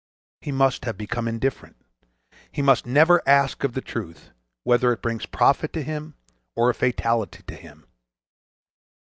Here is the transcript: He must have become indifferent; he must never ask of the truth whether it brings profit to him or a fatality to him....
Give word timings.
He 0.39 0.51
must 0.51 0.85
have 0.85 0.97
become 0.97 1.27
indifferent; 1.27 1.75
he 2.51 2.63
must 2.63 2.87
never 2.87 3.21
ask 3.29 3.63
of 3.63 3.73
the 3.73 3.81
truth 3.85 4.31
whether 4.63 4.91
it 4.91 5.01
brings 5.03 5.27
profit 5.27 5.73
to 5.73 5.83
him 5.83 6.15
or 6.55 6.71
a 6.71 6.73
fatality 6.73 7.43
to 7.43 7.55
him.... 7.55 7.85